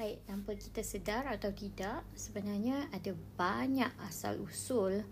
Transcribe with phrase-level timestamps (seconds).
[0.00, 5.04] Baik, tanpa kita sedar atau tidak, sebenarnya ada banyak asal usul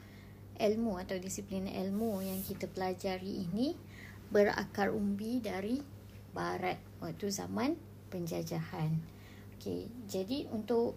[0.56, 3.76] ilmu atau disiplin ilmu yang kita pelajari ini
[4.32, 5.84] berakar umbi dari
[6.32, 7.76] barat waktu zaman
[8.08, 8.96] penjajahan.
[9.60, 10.96] Okey, jadi untuk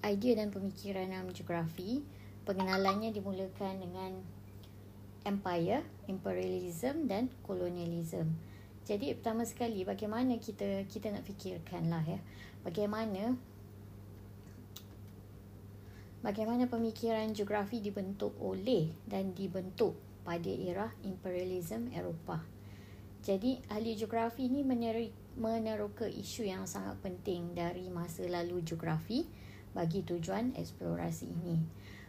[0.00, 2.00] idea dan pemikiran dalam geografi,
[2.48, 4.16] pengenalannya dimulakan dengan
[5.28, 8.32] empire, imperialism dan colonialism.
[8.88, 12.20] Jadi pertama sekali bagaimana kita kita nak fikirkanlah ya
[12.66, 13.38] bagaimana
[16.26, 19.94] bagaimana pemikiran geografi dibentuk oleh dan dibentuk
[20.26, 22.42] pada era imperialism Eropah.
[23.22, 24.66] Jadi ahli geografi ini
[25.38, 29.22] meneroka isu yang sangat penting dari masa lalu geografi
[29.70, 31.62] bagi tujuan eksplorasi ini.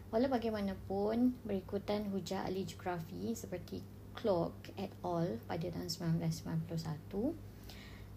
[0.10, 3.86] Walau bagaimanapun, berikutan hujah ahli geografi seperti
[4.18, 5.38] Clark et al.
[5.46, 7.38] pada tahun 1991,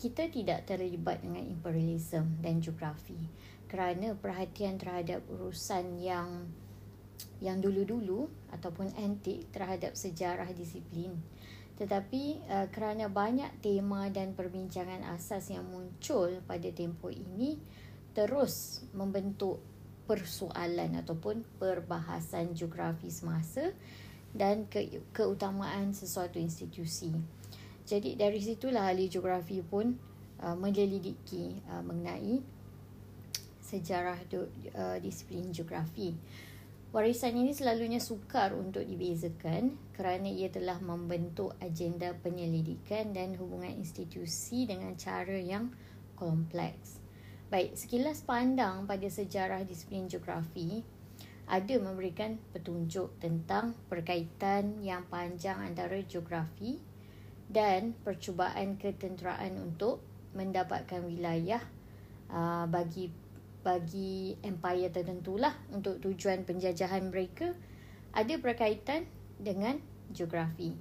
[0.00, 3.20] kita tidak terlibat dengan imperialism dan geografi
[3.68, 6.48] kerana perhatian terhadap urusan yang
[7.44, 11.20] yang dulu-dulu ataupun antik terhadap sejarah disiplin
[11.76, 17.60] tetapi uh, kerana banyak tema dan perbincangan asas yang muncul pada tempoh ini
[18.16, 19.60] terus membentuk
[20.08, 23.70] persoalan ataupun perbahasan geografi semasa
[24.34, 27.14] dan ke- keutamaan sesuatu institusi.
[27.90, 29.90] Jadi dari situlah ahli geografi pun
[30.46, 32.38] uh, menyelidiki uh, mengenai
[33.58, 34.46] sejarah do,
[34.78, 36.14] uh, disiplin geografi.
[36.94, 44.66] Warisan ini selalunya sukar untuk dibezakan kerana ia telah membentuk agenda penyelidikan dan hubungan institusi
[44.66, 45.70] dengan cara yang
[46.18, 46.98] kompleks.
[47.50, 50.82] Baik, sekilas pandang pada sejarah disiplin geografi
[51.50, 56.89] ada memberikan petunjuk tentang perkaitan yang panjang antara geografi
[57.50, 59.98] dan percubaan ketenteraan untuk
[60.38, 61.58] mendapatkan wilayah
[62.30, 63.10] uh, bagi
[63.60, 67.52] bagi empire tertentu lah untuk tujuan penjajahan mereka
[68.14, 69.04] ada berkaitan
[69.36, 69.82] dengan
[70.14, 70.72] geografi.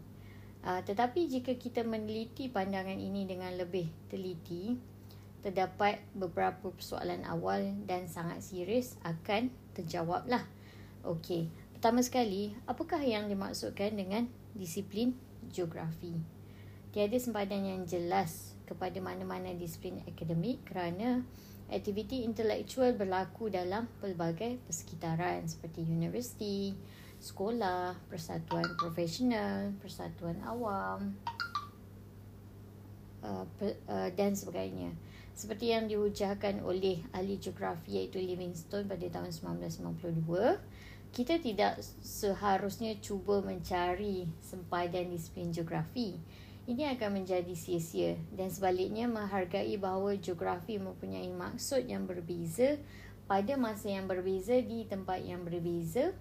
[0.64, 4.76] Uh, tetapi jika kita meneliti pandangan ini dengan lebih teliti,
[5.40, 10.44] terdapat beberapa persoalan awal dan sangat serius akan terjawab lah.
[11.08, 15.16] Okey, pertama sekali, apakah yang dimaksudkan dengan disiplin
[15.48, 16.39] geografi?
[16.90, 21.22] Tiada sempadan yang jelas kepada mana-mana disiplin akademik kerana
[21.70, 26.74] aktiviti intelektual berlaku dalam pelbagai persekitaran seperti universiti,
[27.22, 31.14] sekolah, persatuan profesional, persatuan awam
[33.22, 33.46] uh,
[33.86, 34.90] uh, dan sebagainya.
[35.38, 43.42] Seperti yang dihujahkan oleh ahli geografi iaitu Livingstone pada tahun 1992, kita tidak seharusnya cuba
[43.42, 46.20] mencari sempadan disiplin geografi
[46.70, 52.78] ini akan menjadi sia-sia dan sebaliknya menghargai bahawa geografi mempunyai maksud yang berbeza
[53.26, 56.14] pada masa yang berbeza di tempat yang berbeza.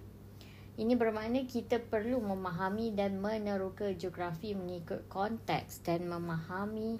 [0.73, 6.97] Ini bermakna kita perlu memahami dan meneroka geografi mengikut konteks dan memahami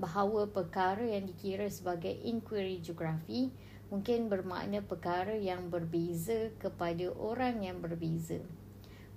[0.00, 3.52] bahawa perkara yang dikira sebagai inquiry geografi
[3.92, 8.40] mungkin bermakna perkara yang berbeza kepada orang yang berbeza.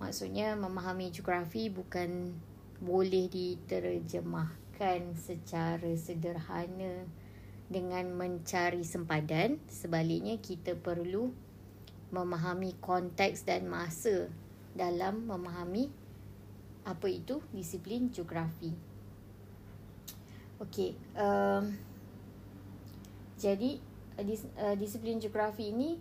[0.03, 2.35] Maksudnya memahami geografi bukan
[2.79, 7.06] boleh diterjemahkan secara sederhana
[7.69, 9.59] dengan mencari sempadan.
[9.69, 11.31] Sebaliknya kita perlu
[12.09, 14.31] memahami konteks dan masa
[14.73, 15.91] dalam memahami
[16.88, 18.73] apa itu disiplin geografi.
[20.59, 21.72] Okey um,
[23.40, 23.79] jadi
[24.59, 25.96] uh, disiplin geografi ini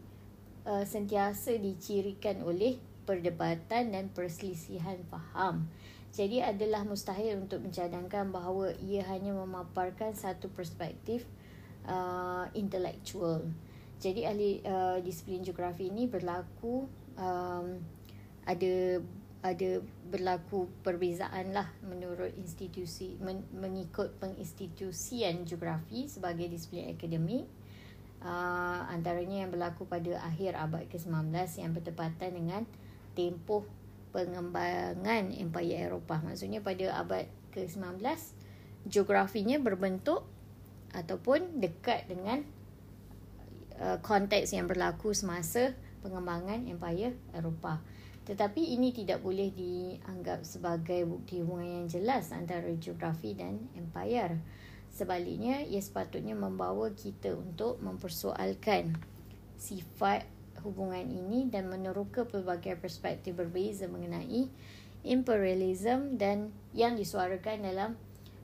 [0.66, 2.74] uh, sentiasa dicirikan oleh
[3.06, 5.70] perdebatan dan perselisihan faham
[6.12, 11.28] jadi adalah mustahil untuk mencadangkan bahawa ia hanya memaparkan satu perspektif
[11.84, 13.44] uh, intelektual.
[13.98, 16.86] Jadi ahli uh, disiplin geografi ini berlaku
[17.18, 17.66] um,
[18.46, 19.02] ada
[19.38, 19.70] ada
[20.10, 27.46] berlaku perbezaan lah menurut institusi men, mengikut penginstitusian geografi sebagai disiplin akademik
[28.22, 31.30] uh, antaranya yang berlaku pada akhir abad ke-19
[31.62, 32.62] yang bertepatan dengan
[33.14, 33.62] tempoh
[34.10, 36.20] pengembangan Empire Eropah.
[36.24, 38.02] Maksudnya pada abad ke-19
[38.88, 40.24] geografinya berbentuk
[40.96, 42.42] ataupun dekat dengan
[43.76, 47.80] uh, konteks yang berlaku semasa pengembangan Empire Eropah.
[48.28, 54.36] Tetapi ini tidak boleh dianggap sebagai bukti hubungan yang jelas antara geografi dan empire.
[54.92, 59.00] Sebaliknya, ia sepatutnya membawa kita untuk mempersoalkan
[59.56, 60.28] sifat
[60.62, 64.50] hubungan ini dan meneroka pelbagai perspektif berbeza mengenai
[65.06, 67.90] imperialism dan yang disuarakan dalam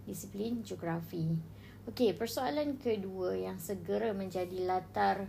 [0.06, 1.34] disiplin geografi.
[1.84, 5.28] Okey, persoalan kedua yang segera menjadi latar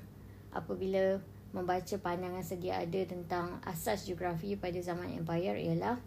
[0.55, 1.19] apabila
[1.51, 5.99] membaca pandangan sedia ada tentang asas geografi pada zaman empire ialah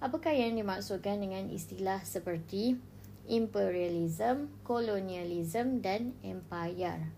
[0.00, 2.76] apakah yang dimaksudkan dengan istilah seperti
[3.26, 7.10] imperialism, kolonialism dan empire.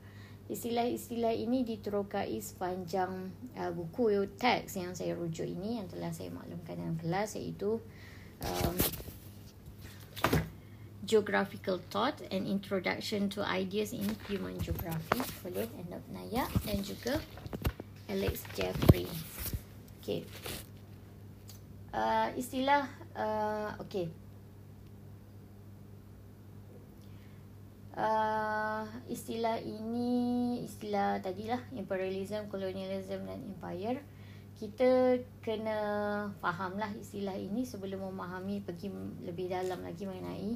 [0.48, 6.80] Istilah-istilah ini diterokai sepanjang uh, buku teks yang saya rujuk ini yang telah saya maklumkan
[6.80, 7.76] dalam kelas iaitu
[8.40, 8.76] um,
[11.04, 17.20] Geographical Thought and Introduction to Ideas in Human Geography oleh Endop Nayak dan juga
[18.08, 19.08] Alex Jeffrey.
[20.00, 20.24] Okay.
[21.92, 24.08] Uh, istilah uh, okay.
[27.98, 33.98] Uh, istilah ini istilah tadilah imperialism, colonialism dan empire.
[34.54, 35.80] Kita kena
[36.38, 38.94] fahamlah istilah ini sebelum memahami pergi
[39.26, 40.54] lebih dalam lagi mengenai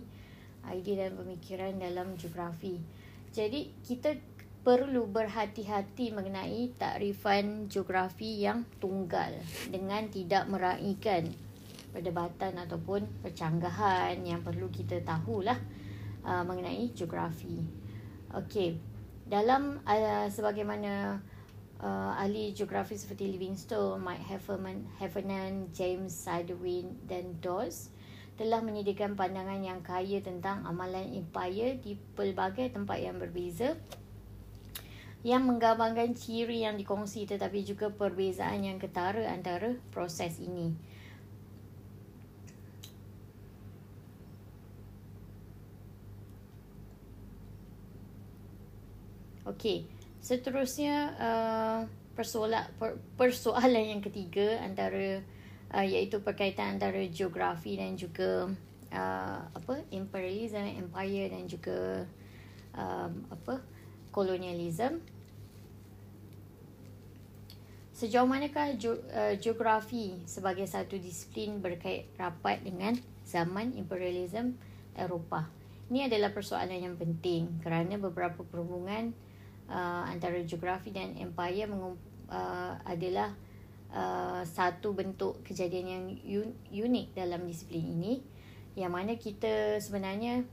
[0.70, 2.78] idea dan pemikiran dalam geografi.
[3.34, 4.14] Jadi kita
[4.62, 9.34] perlu berhati-hati mengenai takrifan geografi yang tunggal
[9.66, 11.34] dengan tidak meraihkan
[11.90, 15.58] perdebatan ataupun percanggahan yang perlu kita tahulah
[16.24, 17.62] uh, mengenai geografi.
[18.32, 18.78] Okey.
[19.28, 21.22] Dalam uh, sebagaimana
[21.82, 27.92] uh, ahli geografi seperti Livingstone, Mike Heffernan, Heffernan James Sidewin dan Dawes
[28.40, 33.76] telah menyediakan pandangan yang kaya tentang amalan empire di pelbagai tempat yang berbeza
[35.22, 40.74] yang menggambarkan ciri yang dikongsi tetapi juga perbezaan yang ketara antara proses ini.
[49.52, 49.84] Okey,
[50.24, 51.80] seterusnya uh,
[52.16, 52.64] persoalan
[53.20, 55.20] persoalan yang ketiga antara
[55.76, 58.48] uh, iaitu perkaitan antara geografi dan juga
[58.96, 62.08] uh, apa imperialism empire dan juga
[62.72, 63.60] um, apa
[64.08, 65.04] kolonialism.
[67.92, 72.96] Sejauh manakah uh, geografi sebagai satu disiplin berkait rapat dengan
[73.28, 74.56] zaman imperialism
[74.96, 75.44] Eropah?
[75.92, 79.12] Ini adalah persoalan yang penting kerana beberapa perhubungan
[79.72, 83.32] uh, antara geografi dan empire mengum- uh, adalah
[83.92, 86.04] Uh, satu bentuk kejadian yang
[86.64, 88.24] unik dalam disiplin ini
[88.72, 90.48] yang mana kita sebenarnya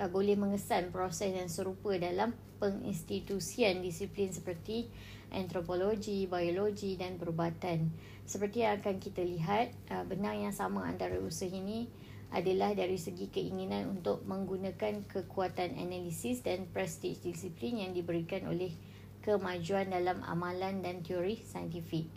[0.00, 4.88] uh, boleh mengesan proses yang serupa dalam penginstitusian disiplin seperti
[5.28, 7.92] antropologi, biologi dan perubatan.
[8.24, 11.92] Seperti yang akan kita lihat, uh, benang yang sama antara usaha ini
[12.28, 18.76] adalah dari segi keinginan untuk menggunakan kekuatan analisis dan prestige disiplin yang diberikan oleh
[19.24, 22.08] kemajuan dalam amalan dan teori saintifik.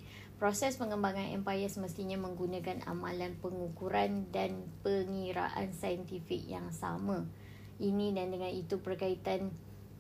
[0.41, 7.29] Proses pengembangan empire semestinya menggunakan amalan pengukuran dan pengiraan saintifik yang sama.
[7.77, 9.53] Ini dan dengan itu perkaitan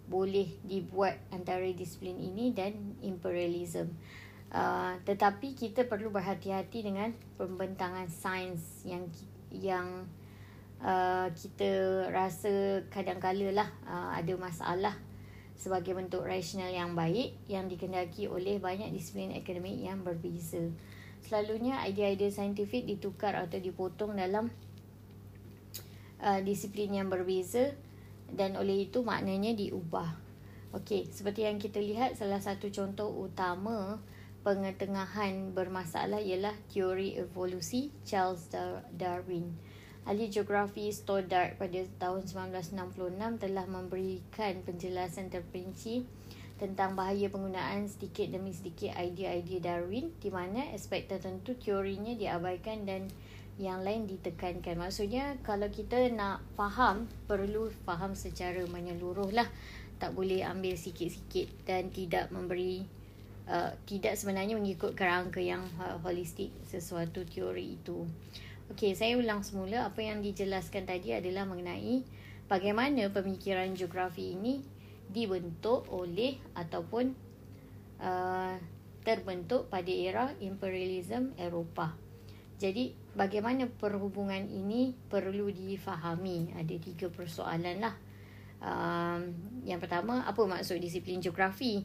[0.09, 3.93] boleh dibuat antara disiplin ini dan imperialism.
[4.51, 9.07] Uh, tetapi kita perlu berhati-hati dengan pembentangan sains yang
[9.51, 10.07] yang
[10.81, 14.95] uh, kita rasa kadang-kala lah uh, ada masalah
[15.61, 20.73] sebagai bentuk rasional yang baik yang dikendaki oleh banyak disiplin akademik yang berbeza.
[21.21, 24.49] Selalunya idea-idea saintifik ditukar atau dipotong dalam
[26.17, 27.77] uh, disiplin yang berbeza
[28.33, 30.17] dan oleh itu maknanya diubah.
[30.71, 33.99] Okey, seperti yang kita lihat salah satu contoh utama
[34.41, 38.49] pengetengahan bermasalah ialah teori evolusi Charles
[38.89, 39.53] Darwin.
[40.01, 46.09] Ahli geografi Stoddart pada tahun 1966 telah memberikan penjelasan terperinci
[46.57, 53.13] tentang bahaya penggunaan sedikit demi sedikit idea-idea Darwin di mana aspek tertentu teorinya diabaikan dan
[53.61, 54.73] yang lain ditekankan.
[54.73, 59.45] Maksudnya kalau kita nak faham, perlu faham secara menyeluruh lah.
[60.01, 63.00] Tak boleh ambil sikit-sikit dan tidak memberi
[63.51, 65.67] uh, tidak sebenarnya mengikut kerangka yang
[66.01, 68.07] holistik sesuatu teori itu.
[68.71, 72.07] Okey, saya ulang semula apa yang dijelaskan tadi adalah mengenai
[72.47, 74.63] bagaimana pemikiran geografi ini
[75.11, 77.11] dibentuk oleh ataupun
[77.99, 78.55] uh,
[79.03, 81.91] terbentuk pada era imperialism Eropah.
[82.61, 86.53] Jadi, bagaimana perhubungan ini perlu difahami?
[86.55, 87.95] Ada tiga persoalan lah.
[88.61, 89.33] Um,
[89.65, 91.81] yang pertama, apa maksud disiplin geografi?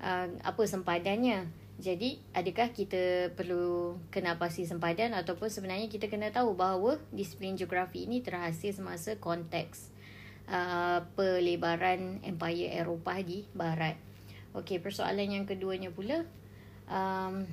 [0.00, 1.46] Uh, apa sempadannya?
[1.80, 8.04] Jadi, adakah kita perlu kena pasti sempadan ataupun sebenarnya kita kena tahu bahawa disiplin geografi
[8.04, 9.88] ini terhasil semasa konteks
[10.50, 13.96] uh, pelebaran empire Eropah di barat.
[14.52, 16.26] Okey, persoalan yang keduanya pula
[16.90, 17.46] um,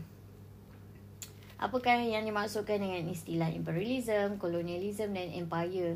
[1.61, 5.95] apakah yang dimaksudkan dengan istilah imperialism, kolonialism dan empire?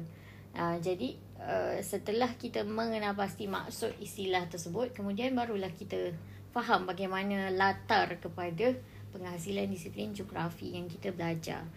[0.51, 6.13] Uh, jadi uh, setelah kita mengenal pasti maksud istilah tersebut, kemudian barulah kita
[6.51, 8.75] faham bagaimana latar kepada
[9.11, 11.67] penghasilan disiplin geografi yang kita belajar.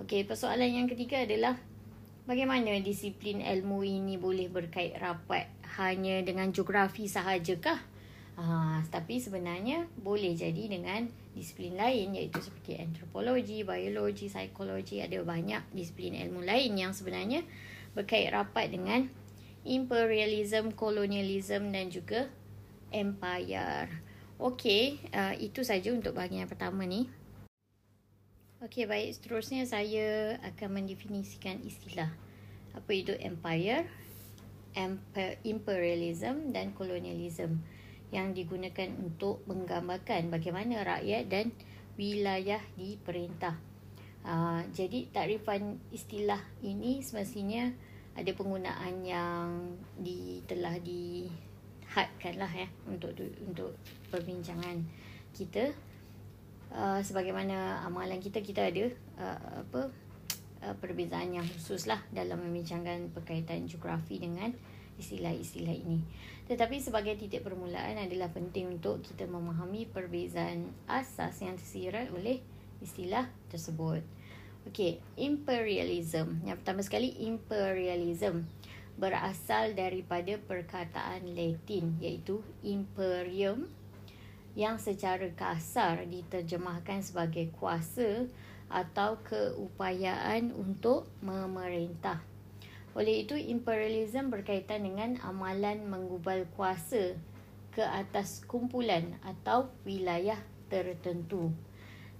[0.00, 1.56] Okey, persoalan yang ketiga adalah
[2.24, 5.48] bagaimana disiplin ilmu ini boleh berkait rapat
[5.80, 7.80] hanya dengan geografi sahajakah?
[8.32, 11.04] Ha, tapi sebenarnya boleh jadi dengan
[11.36, 17.44] disiplin lain iaitu seperti antropologi, biologi, psikologi ada banyak disiplin ilmu lain yang sebenarnya
[17.92, 19.08] berkait rapat dengan
[19.68, 22.32] imperialism, kolonialism dan juga
[22.88, 24.11] empire.
[24.42, 27.06] Okey, uh, itu saja untuk bahagian pertama ni.
[28.58, 29.14] Okey, baik.
[29.14, 32.10] Seterusnya saya akan mendefinisikan istilah.
[32.74, 33.86] Apa itu empire,
[35.46, 37.62] imperialism dan kolonialism
[38.10, 41.54] yang digunakan untuk menggambarkan bagaimana rakyat dan
[41.94, 43.54] wilayah diperintah.
[44.26, 47.70] Uh, jadi takrifan istilah ini semestinya
[48.18, 51.51] ada penggunaan yang di telah dihadkan
[52.38, 53.12] lah ya untuk
[53.44, 53.76] untuk
[54.08, 54.80] perbincangan
[55.36, 55.72] kita.
[56.72, 58.88] Uh, sebagaimana amalan kita kita ada
[59.20, 59.92] uh, apa
[60.64, 64.56] uh, perbezaan yang khusus lah dalam membincangkan berkaitan geografi dengan
[64.96, 66.00] istilah-istilah ini.
[66.48, 72.40] Tetapi sebagai titik permulaan adalah penting untuk kita memahami perbezaan asas yang tersirat oleh
[72.80, 74.00] istilah tersebut.
[74.68, 76.40] Okey, imperialism.
[76.46, 78.46] Yang pertama sekali imperialism
[79.02, 83.66] berasal daripada perkataan Latin iaitu imperium
[84.54, 88.30] yang secara kasar diterjemahkan sebagai kuasa
[88.70, 92.22] atau keupayaan untuk memerintah.
[92.94, 97.18] Oleh itu, imperialism berkaitan dengan amalan menggubal kuasa
[97.74, 101.50] ke atas kumpulan atau wilayah tertentu.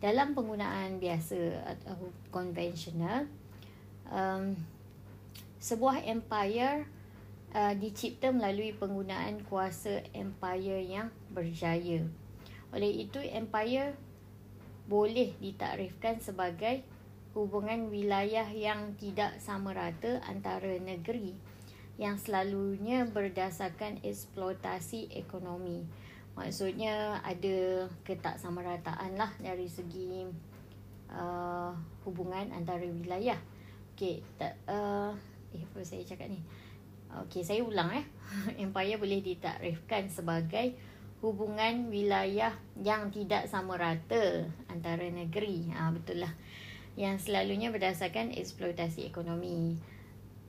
[0.01, 3.29] Dalam penggunaan biasa atau konvensional,
[4.09, 4.57] um,
[5.63, 6.91] sebuah empire
[7.55, 12.03] uh, dicipta melalui penggunaan kuasa empire yang berjaya.
[12.75, 13.95] Oleh itu, empire
[14.91, 16.83] boleh ditakrifkan sebagai
[17.39, 21.33] hubungan wilayah yang tidak sama rata antara negeri
[21.97, 25.87] yang selalunya berdasarkan eksploitasi ekonomi.
[26.35, 30.27] Maksudnya ada ketaksamarataan lah dari segi
[31.13, 31.71] uh,
[32.03, 33.39] hubungan antara wilayah.
[33.93, 35.13] Okey, tak uh,
[35.53, 36.41] eh apa saya cakap ni?
[37.13, 38.05] Okey, saya ulang eh.
[38.65, 40.73] Empire boleh ditakrifkan sebagai
[41.21, 45.71] hubungan wilayah yang tidak sama rata antara negeri.
[45.71, 46.33] Ha, betul lah
[46.97, 49.81] yang selalunya berdasarkan eksploitasi ekonomi.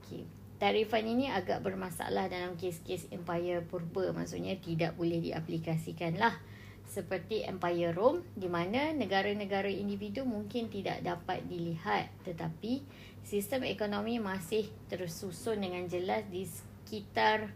[0.04, 0.28] Okay.
[0.60, 4.12] Tarifan ini agak bermasalah dalam kes-kes empire purba.
[4.12, 6.36] Maksudnya tidak boleh diaplikasikan lah.
[6.84, 12.84] Seperti Empire Rome di mana negara-negara individu mungkin tidak dapat dilihat tetapi
[13.24, 17.50] sistem ekonomi masih tersusun dengan jelas di sekitar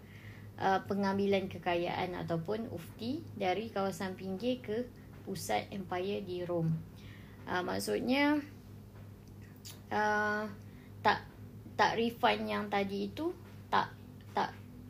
[0.59, 4.89] uh, pengambilan kekayaan ataupun ufti dari kawasan pinggir ke
[5.29, 6.73] pusat empire di Rome.
[7.45, 8.41] Uh, maksudnya
[9.93, 10.45] uh,
[11.05, 11.29] tak
[11.79, 13.31] tak refund yang tadi itu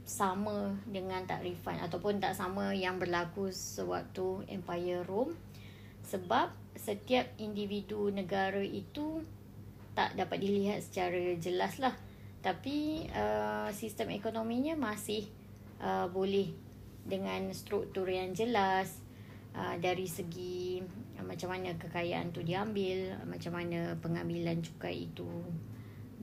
[0.09, 5.37] sama dengan tak refund ataupun tak sama yang berlaku sewaktu Empire Rome.
[6.09, 9.21] Sebab setiap individu negara itu
[9.93, 11.93] tak dapat dilihat secara jelas lah.
[12.41, 15.29] Tapi uh, sistem ekonominya masih
[15.85, 16.57] uh, boleh
[17.05, 19.05] dengan struktur yang jelas.
[19.53, 20.81] Uh, dari segi
[21.21, 25.29] uh, macam mana kekayaan tu diambil, macam mana pengambilan cukai itu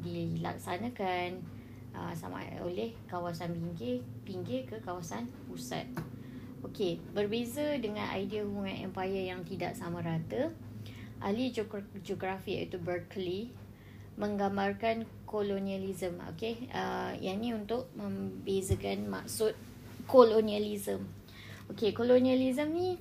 [0.01, 1.54] dilaksanakan
[1.95, 5.87] uh, sama oleh kawasan pinggir pinggir ke kawasan pusat.
[6.65, 10.49] Okey, berbeza dengan idea hubungan empire yang tidak sama rata,
[11.21, 11.53] ahli
[12.01, 13.53] geografi iaitu Berkeley
[14.17, 16.17] menggambarkan kolonialisme.
[16.35, 19.53] Okey, uh, yang ni untuk membezakan maksud
[20.09, 21.05] kolonialisme.
[21.69, 22.97] Okey, kolonialisme ni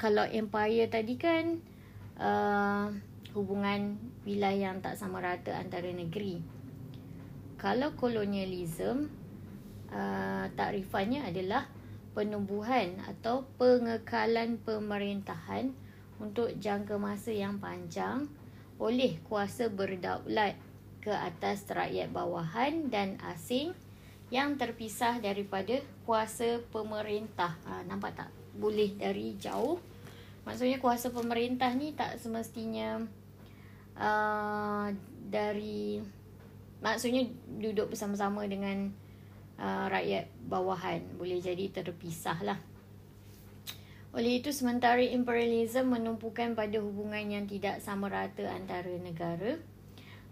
[0.00, 1.60] kalau empire tadi kan
[2.16, 2.88] uh,
[3.34, 6.53] hubungan wilayah yang tak sama rata antara negeri.
[7.64, 9.08] Kalau kolonialisme
[9.88, 11.64] uh, takrifannya adalah
[12.12, 15.72] penubuhan atau pengekalan pemerintahan
[16.20, 18.28] untuk jangka masa yang panjang
[18.76, 20.60] oleh kuasa berdaulat
[21.00, 23.72] ke atas rakyat bawahan dan asing
[24.28, 27.56] yang terpisah daripada kuasa pemerintah.
[27.64, 28.30] Ha, nampak tak?
[28.54, 29.78] boleh dari jauh.
[30.46, 33.02] Maksudnya kuasa pemerintah ni tak semestinya
[33.98, 34.88] uh,
[35.26, 35.98] dari
[36.82, 37.28] maksudnya
[37.60, 38.90] duduk bersama-sama dengan
[39.58, 42.58] uh, rakyat bawahan boleh jadi terpisah lah.
[44.14, 49.58] Oleh itu sementara imperialism menumpukan pada hubungan yang tidak sama rata antara negara,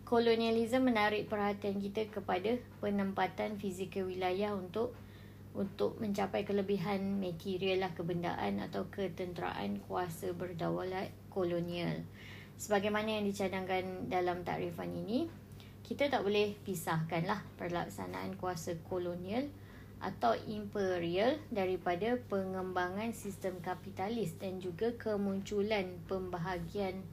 [0.07, 4.95] kolonialisme menarik perhatian kita kepada penempatan fizikal wilayah untuk
[5.53, 12.07] untuk mencapai kelebihan material lah kebendaan atau ketenteraan kuasa berdaulat kolonial.
[12.57, 15.29] Sebagaimana yang dicadangkan dalam takrifan ini,
[15.93, 19.45] kita tak boleh pisahkan lah pelaksanaan kuasa kolonial
[20.01, 27.05] atau imperial daripada pengembangan sistem kapitalis dan juga kemunculan pembahagian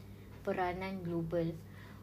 [0.48, 1.51] peranan global.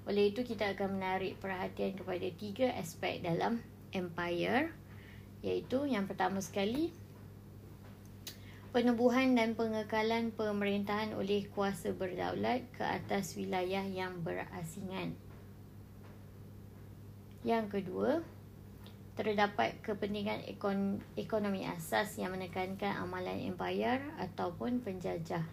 [0.05, 3.65] Oleh itu kita akan menarik perhatian kepada tiga aspek dalam
[3.97, 4.69] empire
[5.41, 6.93] iaitu yang pertama sekali
[8.77, 15.17] penubuhan dan pengekalan pemerintahan oleh kuasa berdaulat ke atas wilayah yang berasingan.
[17.47, 18.27] Yang kedua,
[19.15, 25.47] terdapat kepentingan ekon- ekonomi asas yang menekankan amalan empire ataupun penjajah.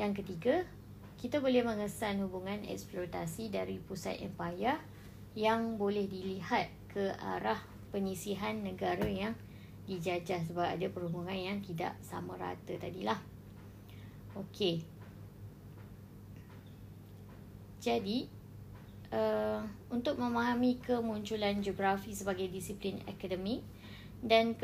[0.00, 0.64] Yang ketiga,
[1.20, 4.80] kita boleh mengesan hubungan eksploitasi dari pusat empire
[5.36, 7.60] yang boleh dilihat ke arah
[7.92, 9.36] penyisihan negara yang
[9.84, 13.20] dijajah sebab ada perhubungan yang tidak sama rata tadilah.
[14.32, 14.80] Okey.
[17.84, 18.39] Jadi,
[19.14, 23.62] uh, untuk memahami kemunculan geografi sebagai disiplin akademik
[24.20, 24.54] dan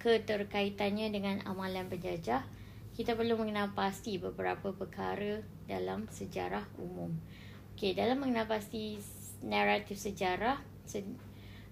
[0.00, 2.42] keterkaitannya dengan amalan penjajah,
[2.94, 7.12] kita perlu mengenal pasti beberapa perkara dalam sejarah umum.
[7.74, 9.02] Okey, dalam mengenal pasti
[9.42, 10.62] naratif sejarah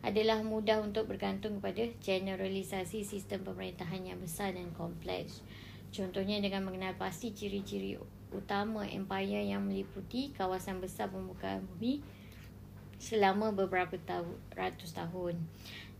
[0.02, 5.46] adalah mudah untuk bergantung kepada generalisasi sistem pemerintahan yang besar dan kompleks.
[5.94, 7.96] Contohnya dengan mengenal pasti ciri-ciri
[8.32, 12.02] utama empire yang meliputi kawasan besar pembukaan bumi
[13.02, 15.36] selama beberapa tahun, ratus tahun.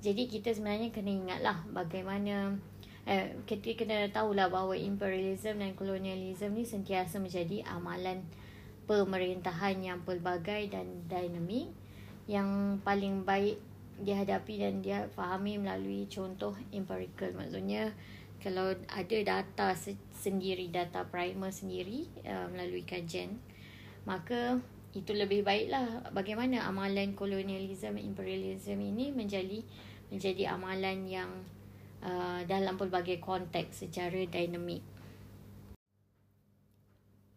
[0.02, 2.58] Jadi kita sebenarnya kena ingatlah bagaimana
[3.06, 8.22] eh, kita kena tahulah bahawa imperialism dan kolonialism ni sentiasa menjadi amalan
[8.86, 11.70] pemerintahan yang pelbagai dan dinamik
[12.30, 13.58] yang paling baik
[14.02, 17.94] dihadapi dan dia fahami melalui contoh empirical maksudnya
[18.42, 19.72] kalau ada data
[20.10, 23.38] sendiri data primer sendiri uh, melalui kajian
[24.02, 24.58] maka
[24.92, 29.64] itu lebih baiklah bagaimana amalan kolonialisme imperialisme ini menjadi
[30.12, 31.30] menjadi amalan yang
[32.04, 34.84] uh, dalam pelbagai konteks secara dinamik.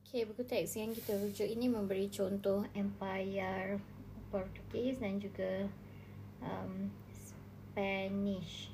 [0.04, 3.80] Okay, buku teks yang kita rujuk ini memberi contoh Empire
[4.32, 5.68] Portugis dan juga
[6.44, 8.72] um, Spanish.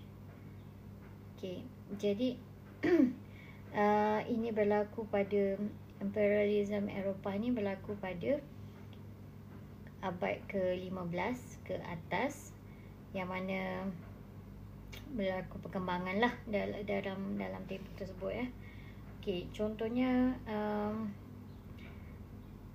[1.37, 1.65] Okay,
[1.99, 2.39] jadi
[3.75, 5.59] uh, ini berlaku pada
[6.01, 8.41] imperialism Eropah ni berlaku pada
[10.01, 12.51] abad ke-15 ke atas
[13.13, 13.85] yang mana
[15.13, 18.47] berlaku perkembangan lah dalam dalam tempoh tersebut ya.
[19.21, 21.13] Okey, contohnya um,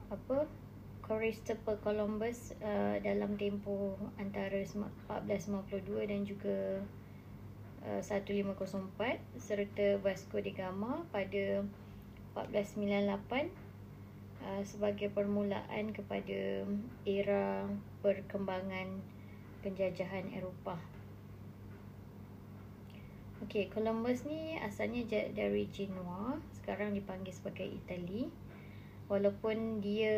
[0.07, 0.47] apa
[1.03, 6.83] Christopher Columbus uh, dalam tempoh antara 1452 dan juga
[7.87, 11.63] 1504 serta Vasco da Gama pada
[12.35, 13.67] 1498
[14.47, 16.63] Uh, sebagai permulaan kepada
[17.03, 17.65] era
[18.05, 19.01] perkembangan
[19.65, 20.79] penjajahan Eropah.
[23.43, 25.03] Okey, Columbus ni asalnya
[25.35, 28.31] dari Genoa, sekarang dipanggil sebagai Itali.
[29.11, 30.15] Walaupun dia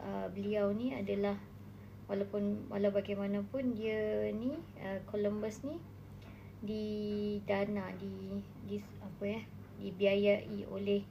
[0.00, 1.36] uh, beliau ni adalah
[2.08, 5.76] walaupun walau bagaimanapun dia ni uh, Columbus ni
[6.62, 9.42] didana di di apa ya
[9.78, 11.06] dibiayai oleh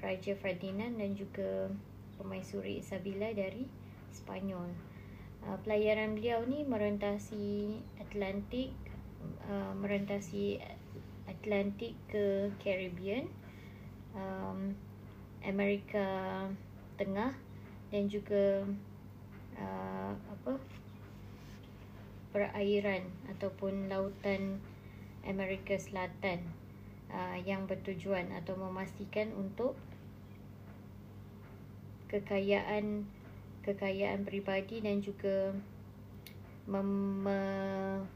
[0.00, 1.68] Raja Ferdinand dan juga
[2.20, 3.64] Permaisuri Isabella dari
[4.12, 4.68] Spanyol.
[5.40, 8.76] Uh, pelayaran beliau ni merentasi Atlantik
[9.48, 10.60] uh, merentasi
[11.28, 13.28] Atlantik ke Caribbean,
[14.12, 14.76] um,
[15.40, 16.44] Amerika
[17.00, 17.32] Tengah
[17.88, 18.68] dan juga
[19.56, 20.52] uh, apa
[22.30, 24.60] perairan ataupun lautan
[25.26, 26.40] Amerika Selatan
[27.12, 29.76] uh, yang bertujuan atau memastikan untuk
[32.10, 33.06] kekayaan
[33.62, 35.52] kekayaan peribadi dan juga
[36.66, 37.22] mem,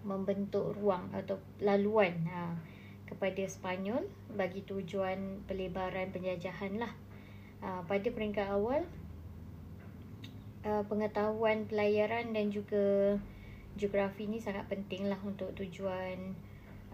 [0.02, 2.56] membentuk ruang atau laluan ha,
[3.04, 6.92] kepada Spanyol bagi tujuan pelebaran penjajahan lah.
[7.60, 8.88] Ha, pada peringkat awal
[10.64, 13.16] uh, pengetahuan pelayaran dan juga
[13.76, 16.34] geografi ni sangat penting lah untuk tujuan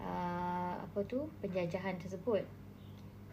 [0.01, 2.43] uh, apa tu penjajahan tersebut.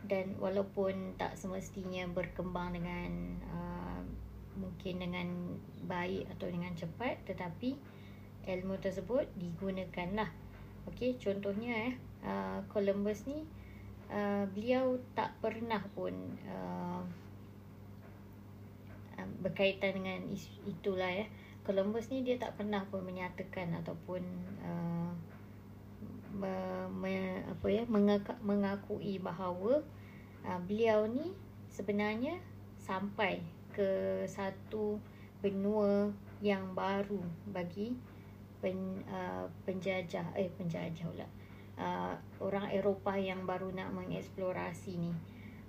[0.06, 3.10] Dan walaupun tak semestinya berkembang dengan
[3.50, 4.00] uh,
[4.58, 5.28] mungkin dengan
[5.86, 7.78] baik atau dengan cepat tetapi
[8.44, 10.30] ilmu tersebut digunakan lah
[10.90, 11.94] okey contohnya eh
[12.26, 13.46] uh, Columbus ni
[14.10, 16.12] uh, beliau tak pernah pun
[16.50, 17.02] uh,
[19.14, 20.18] uh, berkaitan dengan
[20.66, 21.26] itulah ya
[21.62, 24.22] Columbus ni dia tak pernah pun menyatakan ataupun
[24.64, 24.97] uh,
[26.38, 29.82] me, apa ya mengaka, mengakui bahawa
[30.46, 31.34] uh, beliau ni
[31.68, 32.38] sebenarnya
[32.78, 33.42] sampai
[33.74, 34.98] ke satu
[35.42, 36.10] benua
[36.42, 37.94] yang baru bagi
[38.62, 41.28] pen, uh, penjajah eh penjajah pula
[41.78, 45.12] uh, orang Eropah yang baru nak mengeksplorasi ni.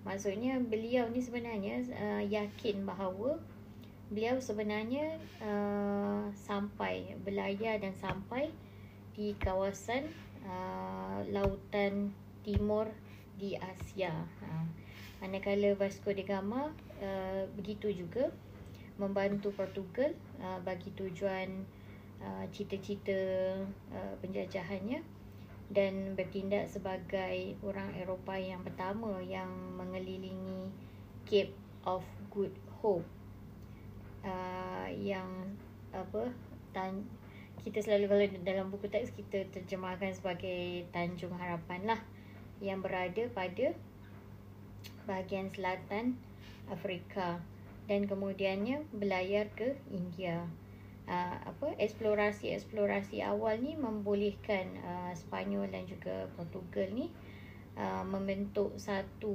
[0.03, 3.37] Maksudnya beliau ni sebenarnya uh, yakin bahawa
[4.09, 8.49] beliau sebenarnya uh, sampai berlayar dan sampai
[9.13, 10.09] di kawasan
[10.49, 12.09] uh, lautan
[12.41, 12.89] timur
[13.37, 14.11] di Asia.
[14.41, 14.65] Uh,
[15.21, 18.31] manakala Vasco da Gama uh, begitu juga
[18.99, 20.11] membantu Portugal
[20.43, 21.63] uh, bagi tujuan
[22.19, 23.15] uh, cita-cita
[23.95, 25.03] uh, penjajahannya
[25.69, 30.73] dan bertindak sebagai orang Eropah yang pertama yang mengelilingi
[31.29, 31.53] Cape
[31.85, 32.01] of
[32.33, 33.05] Good Hope
[34.25, 35.55] uh, yang
[35.93, 36.33] apa
[36.73, 37.05] tan
[37.59, 42.01] kita selalu kalau dalam buku teks kita terjemahkan sebagai Tanjung Harapan lah
[42.63, 43.75] yang berada pada
[45.03, 46.15] bahagian selatan
[46.71, 47.43] Afrika
[47.89, 50.45] dan kemudiannya berlayar ke India.
[51.09, 57.09] Uh, apa eksplorasi-eksplorasi awal ni membolehkan uh, Sepanyol dan juga Portugal ni
[57.73, 59.33] uh, membentuk satu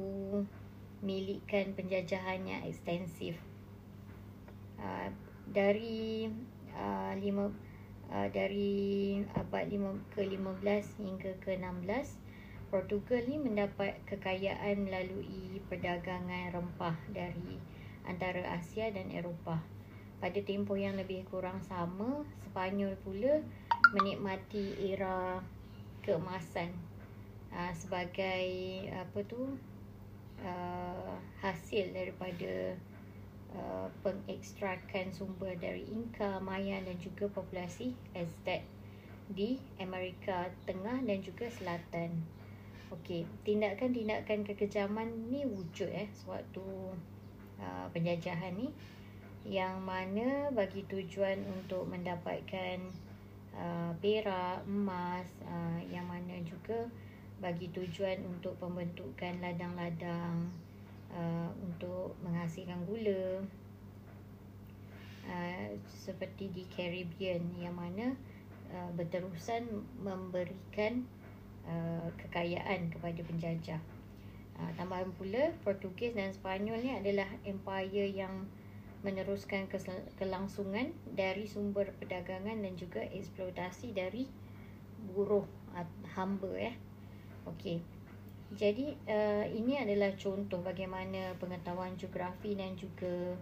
[1.03, 3.35] milikan penjajahan yang ekstensif.
[4.79, 5.11] Uh,
[5.51, 6.31] dari
[6.79, 7.51] uh, lima
[8.11, 10.65] uh, dari abad lima ke 15
[11.01, 12.25] hingga ke 16
[12.75, 17.63] Portugal ni mendapat kekayaan melalui perdagangan rempah dari
[18.03, 19.63] antara Asia dan Eropah.
[20.19, 23.45] Pada tempoh yang lebih kurang sama Sepanyol pula
[23.95, 25.39] menikmati era
[26.03, 26.75] keemasan
[27.55, 28.47] uh, sebagai
[28.91, 29.55] apa tu
[30.43, 32.75] uh, hasil daripada
[33.55, 38.67] uh, pengekstrakan sumber dari Inca, Maya dan juga populasi Aztec
[39.31, 42.13] di Amerika Tengah dan juga Selatan.
[42.93, 46.95] Okey, tindakan-tindakan kekejaman ni wujud eh sewaktu
[47.59, 48.71] uh, penjajahan ni
[49.45, 52.79] yang mana bagi tujuan untuk mendapatkan
[53.53, 56.89] uh, perak, emas uh, yang mana juga
[57.45, 60.49] bagi tujuan untuk pembentukan ladang-ladang
[61.15, 63.43] uh, untuk menghasilkan gula
[65.31, 68.13] uh, seperti di Caribbean yang mana
[68.75, 69.67] uh, berterusan
[70.03, 71.07] memberikan
[71.65, 73.81] uh, kekayaan kepada penjajah.
[74.55, 78.47] Uh, tambahan pula Portugis dan Sepanyol ni adalah empire yang
[79.05, 79.69] meneruskan
[80.17, 84.25] kelangsungan dari sumber perdagangan dan juga eksploitasi dari
[85.13, 85.45] buruh
[86.17, 86.73] hamba ya.
[87.45, 87.94] Okey.
[88.55, 93.35] Jadi uh, ini adalah contoh bagaimana pengetahuan geografi dan juga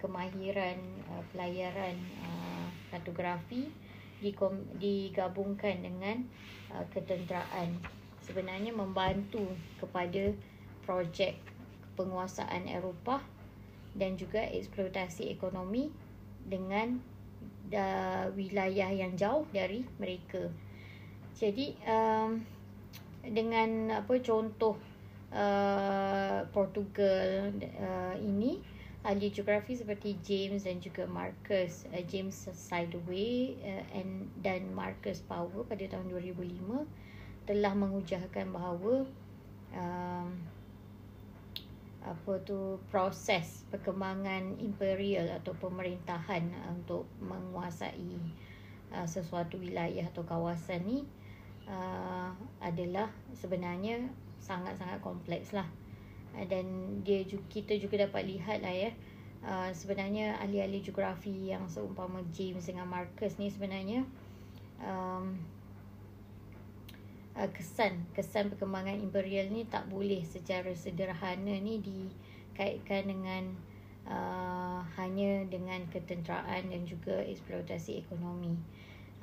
[0.00, 0.80] kemahiran
[1.12, 3.68] uh, pelayaran uh, kartografi
[4.80, 6.24] digabungkan dengan
[6.72, 7.76] uh, ketenteraan
[8.24, 9.44] sebenarnya membantu
[9.76, 10.32] kepada
[10.88, 11.36] projek
[11.96, 13.20] penguasaan Eropah
[13.92, 15.92] dan juga eksploitasi ekonomi
[16.44, 16.98] dengan
[17.72, 20.48] uh, wilayah yang jauh dari mereka.
[21.34, 22.53] Jadi um,
[23.32, 24.76] dengan apa contoh
[25.32, 28.60] uh, Portugal uh, ini
[29.04, 31.84] ahli geografi seperti James dan juga Marcus.
[31.92, 36.84] Uh, James Sideway uh, and dan Marcus Power pada tahun 2005
[37.44, 39.04] telah menghujahkan bahawa
[39.76, 40.28] um,
[42.04, 48.20] apa tu proses perkembangan imperial atau pemerintahan uh, untuk menguasai
[48.92, 50.98] uh, sesuatu wilayah atau kawasan ni
[51.68, 52.32] uh,
[52.64, 54.08] adalah sebenarnya
[54.40, 55.68] sangat-sangat kompleks lah
[56.32, 56.64] uh, dan
[57.04, 58.90] dia juga, kita juga dapat lihat lah ya
[59.44, 64.02] uh, sebenarnya ahli-ahli geografi yang seumpama James dengan Marcus ni sebenarnya
[64.80, 65.36] um,
[67.36, 73.42] uh, kesan kesan perkembangan imperial ni tak boleh secara sederhana ni dikaitkan dengan
[74.08, 78.56] uh, hanya dengan ketenteraan dan juga eksploitasi ekonomi.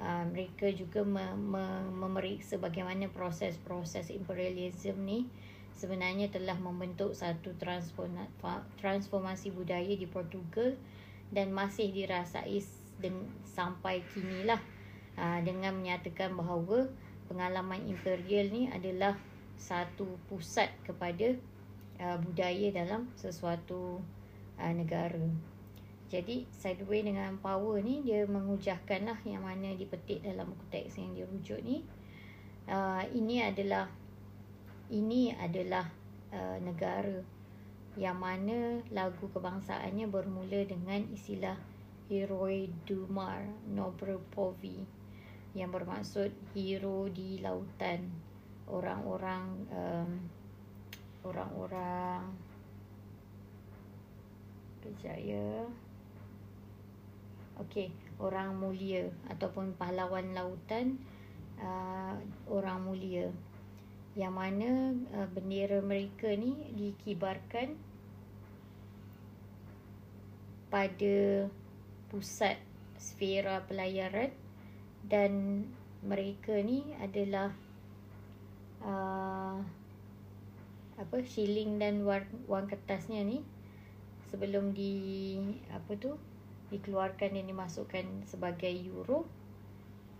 [0.01, 5.29] Uh, mereka juga me- me- memeriksa bagaimana proses-proses imperialism ni
[5.77, 7.53] sebenarnya telah membentuk satu
[8.81, 10.73] transformasi budaya di Portugal
[11.29, 12.65] dan masih dirasai
[12.97, 14.57] den- sampai kini lah
[15.21, 16.89] uh, dengan menyatakan bahawa
[17.29, 19.13] pengalaman imperial ni adalah
[19.61, 21.37] satu pusat kepada
[22.01, 24.01] uh, budaya dalam sesuatu
[24.57, 25.29] uh, negara.
[26.11, 31.15] Jadi sideway dengan power ni dia menghujahkan lah yang mana dipetik dalam buku teks yang
[31.15, 31.87] dirujuk ni.
[32.67, 33.87] Uh, ini adalah
[34.91, 35.87] ini adalah
[36.35, 37.23] uh, negara
[37.95, 41.55] yang mana lagu kebangsaannya bermula dengan istilah
[42.11, 44.83] Heroi Dumar Nobropovi
[45.55, 48.07] yang bermaksud hero di lautan
[48.67, 50.11] orang-orang um,
[51.27, 52.23] orang-orang
[54.79, 55.67] kejaya
[57.61, 61.01] okey orang mulia ataupun pahlawan lautan
[61.57, 62.17] uh,
[62.49, 63.27] orang mulia.
[64.13, 64.69] Yang mana
[65.15, 67.79] uh, bendera mereka ni dikibarkan
[70.71, 71.47] pada
[72.11, 72.59] pusat
[72.95, 74.31] sfera pelayaran
[75.07, 75.63] dan
[76.05, 77.51] mereka ni adalah
[78.83, 79.57] uh,
[81.01, 83.41] apa shilling dan wang, wang kertasnya ni
[84.29, 85.35] sebelum di
[85.73, 86.13] apa tu
[86.71, 89.27] dikeluarkan dan dimasukkan sebagai euro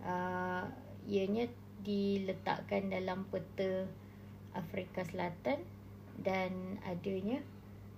[0.04, 0.68] uh,
[1.08, 1.48] ianya
[1.82, 3.88] diletakkan dalam peta
[4.54, 5.64] Afrika Selatan
[6.20, 7.40] dan adanya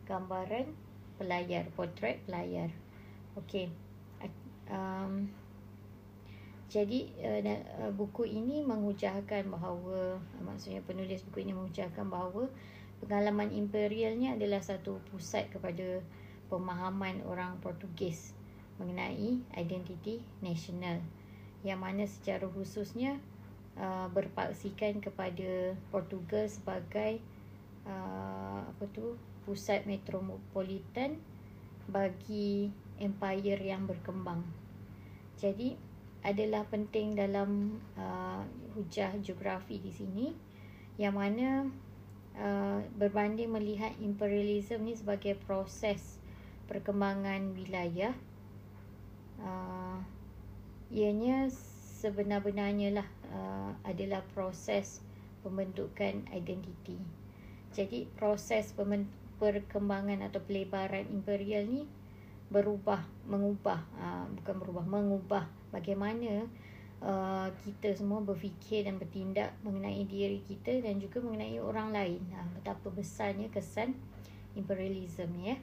[0.07, 0.71] gambaran
[1.19, 2.71] pelayar potret pelayar.
[3.35, 3.69] Okey.
[4.64, 5.29] Um,
[6.73, 12.49] jadi uh, buku ini menghujahkan bahawa maksudnya penulis buku ini menghujahkan bahawa
[13.05, 16.01] pengalaman imperialnya adalah satu pusat kepada
[16.49, 18.33] pemahaman orang Portugis
[18.78, 20.98] mengenai identiti nasional
[21.64, 23.16] yang mana secara khususnya
[23.78, 27.22] uh, berpaksikan kepada Portugal sebagai
[27.88, 31.20] uh, apa tu pusat metropolitan
[31.88, 34.40] bagi empire yang berkembang.
[35.37, 35.76] Jadi
[36.24, 38.40] adalah penting dalam uh,
[38.72, 40.26] hujah geografi di sini
[40.96, 41.68] yang mana
[42.38, 46.16] uh, berbanding melihat imperialism ni sebagai proses
[46.64, 48.16] perkembangan wilayah
[49.40, 49.99] uh,
[50.92, 51.51] ianya
[52.05, 55.01] sebenar-benarnya lah uh, adalah proses
[55.40, 57.01] pembentukan identiti.
[57.75, 58.70] Jadi proses
[59.40, 61.85] perkembangan atau pelebaran imperial ni
[62.53, 65.44] berubah, mengubah, uh, bukan berubah, mengubah
[65.75, 66.47] bagaimana
[67.03, 72.23] uh, kita semua berfikir dan bertindak mengenai diri kita dan juga mengenai orang lain.
[72.31, 73.97] Uh, betapa besarnya kesan
[74.55, 75.59] imperialism ya.